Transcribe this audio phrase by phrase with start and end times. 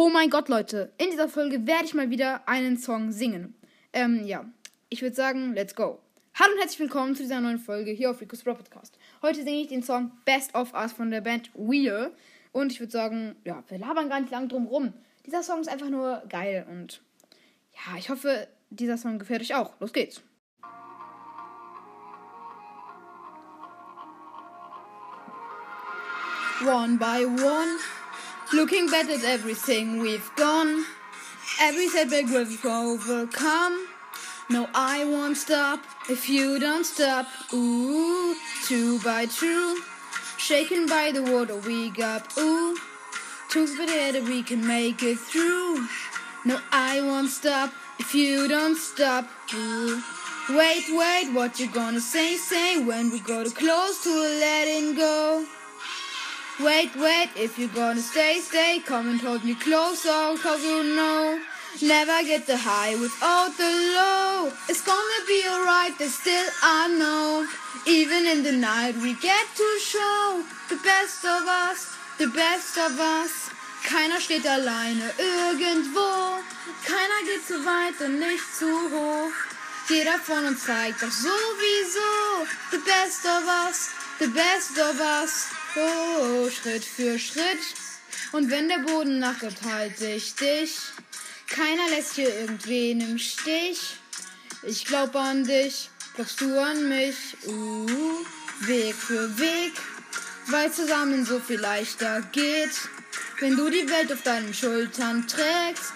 [0.00, 3.56] Oh mein Gott, Leute, in dieser Folge werde ich mal wieder einen Song singen.
[3.92, 4.44] Ähm, ja,
[4.90, 5.98] ich würde sagen, let's go.
[6.38, 8.96] Hallo und herzlich willkommen zu dieser neuen Folge hier auf Rico's Bro Podcast.
[9.22, 12.12] Heute singe ich den Song Best of Us von der Band Wheel.
[12.52, 14.94] Und ich würde sagen, ja, wir labern gar nicht lang drum rum.
[15.26, 17.02] Dieser Song ist einfach nur geil und
[17.74, 19.80] ja, ich hoffe, dieser Song gefällt euch auch.
[19.80, 20.22] Los geht's.
[26.64, 27.78] One by one,
[28.52, 30.84] looking back at everything we've done,
[31.60, 33.86] every setback we've overcome.
[34.50, 37.26] No, I won't stop if you don't stop.
[37.52, 38.34] Ooh,
[38.64, 39.80] two by two,
[40.38, 42.36] shaken by the water we got.
[42.38, 42.76] Ooh,
[43.54, 45.86] by that we can make it through.
[46.44, 49.28] No, I won't stop if you don't stop.
[49.54, 50.02] Ooh.
[50.50, 52.36] Wait, wait, what you gonna say?
[52.36, 55.44] Say when we go too close to letting go.
[56.60, 61.38] Wait, wait, if you're gonna stay, stay, come and hold me closer, cause you know,
[61.80, 64.50] never get the high without the low.
[64.68, 67.46] It's gonna be alright, but still I know,
[67.86, 72.98] even in the night we get to show the best of us, the best of
[72.98, 73.50] us.
[73.84, 76.42] Keiner steht alleine irgendwo,
[76.84, 79.32] keiner geht zu weit und nicht zu hoch.
[79.88, 85.57] Jeder von uns zeigt doch sowieso, the best of us, the best of us.
[86.50, 87.62] Schritt für Schritt.
[88.32, 90.78] Und wenn der Boden nachgibt, halt dich dicht.
[91.48, 93.96] Keiner lässt hier irgendwen im Stich.
[94.62, 97.16] Ich glaub an dich, glaubst du an mich?
[97.46, 97.86] Uh,
[98.60, 99.72] Weg für Weg,
[100.46, 102.72] weil zusammen so viel leichter geht.
[103.40, 105.92] Wenn du die Welt auf deinen Schultern trägst,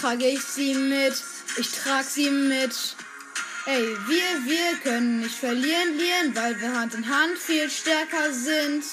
[0.00, 1.14] trage ich sie mit,
[1.56, 2.96] ich trag sie mit.
[3.66, 8.84] Ey, wir, wir können nicht verlieren, lieren, weil wir Hand in Hand viel stärker sind.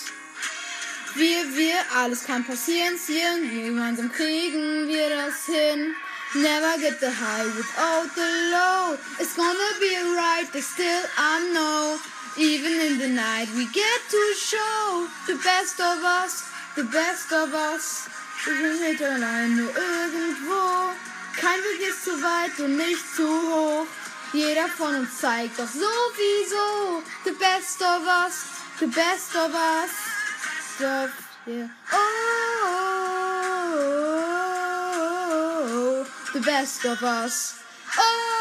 [1.16, 5.96] Wir, wir, alles kann passieren, ziehen, gemeinsam kriegen wir das hin.
[6.34, 8.98] Never get the high without the low.
[9.20, 12.00] It's gonna be alright, but still I know.
[12.36, 17.54] Even in the night we get to show the best of us, the best of
[17.54, 18.10] us.
[18.46, 20.94] Wir sind nicht alleine irgendwo.
[21.40, 23.86] Kein Weg ist zu weit und nicht zu hoch.
[24.34, 28.46] Jeder von uns zeigt doch sowieso the best of us,
[28.80, 30.13] the best of us.
[30.76, 31.68] Stuff, yeah.
[31.92, 32.08] Oh,
[36.34, 37.60] the best of us.
[37.96, 38.34] Oh.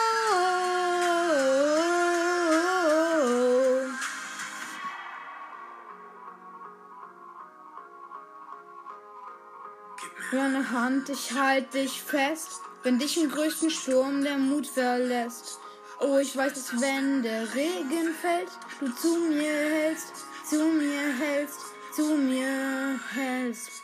[10.30, 15.58] Deine Hand, ich halt dich fest, wenn dich im größten Sturm der Mut verlässt.
[16.00, 18.48] Oh, ich weiß, dass wenn der Regen fällt,
[18.80, 20.14] du zu mir hältst,
[20.48, 21.60] zu mir hältst,
[21.94, 23.82] zu mir hältst.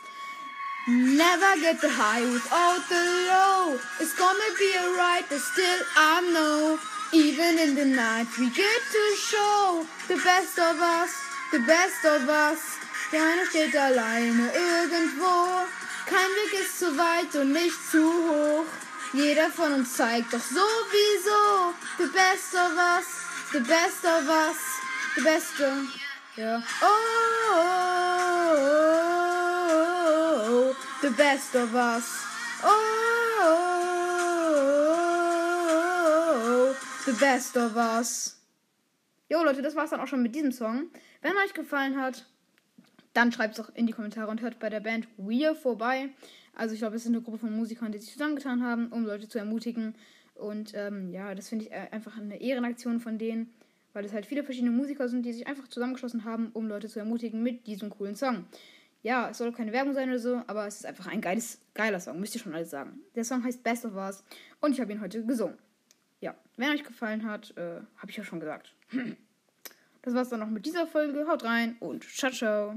[0.87, 3.79] Never get the high without the low.
[3.99, 6.79] It's gonna be alright, but still I know.
[7.11, 11.11] Even in the night, we get to show the best of us,
[11.51, 12.59] the best of us.
[13.11, 15.65] Keiner steht alleine irgendwo.
[16.05, 18.65] Kein Weg ist zu weit und nicht zu hoch.
[19.13, 23.05] Jeder von uns zeigt doch sowieso the best of us,
[23.51, 24.57] the best of us,
[25.15, 25.77] the best of,
[26.35, 26.61] ja.
[26.81, 26.87] Oh,
[27.53, 27.78] oh,
[31.01, 32.25] the best of us.
[32.63, 33.15] Oh,
[37.05, 38.35] the best of us.
[39.29, 40.89] Jo Leute, das war's dann auch schon mit diesem Song.
[41.21, 42.25] Wenn euch gefallen hat,
[43.13, 46.09] dann schreibt es doch in die Kommentare und hört bei der Band Weir vorbei.
[46.55, 49.29] Also ich glaube, es ist eine Gruppe von Musikern, die sich zusammengetan haben, um Leute
[49.29, 49.95] zu ermutigen.
[50.35, 53.53] Und ähm, ja, das finde ich einfach eine Ehrenaktion von denen,
[53.93, 56.99] weil es halt viele verschiedene Musiker sind, die sich einfach zusammengeschlossen haben, um Leute zu
[56.99, 58.45] ermutigen mit diesem coolen Song.
[59.01, 61.99] Ja, es soll keine Werbung sein oder so, aber es ist einfach ein geiles, geiler
[61.99, 62.99] Song, müsst ihr schon alles sagen.
[63.15, 64.23] Der Song heißt Best of Us
[64.59, 65.57] und ich habe ihn heute gesungen.
[66.19, 68.73] Ja, wenn euch gefallen hat, äh, habe ich ja schon gesagt.
[70.01, 71.27] Das war's dann noch mit dieser Folge.
[71.27, 72.75] Haut rein und ciao, ciao.